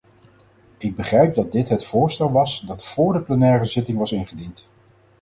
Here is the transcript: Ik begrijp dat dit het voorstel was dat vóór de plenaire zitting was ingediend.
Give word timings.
Ik 0.77 0.95
begrijp 0.95 1.33
dat 1.33 1.51
dit 1.51 1.69
het 1.69 1.85
voorstel 1.85 2.31
was 2.31 2.59
dat 2.61 2.85
vóór 2.85 3.13
de 3.13 3.19
plenaire 3.21 3.65
zitting 3.65 3.97
was 3.97 4.11
ingediend. 4.11 4.69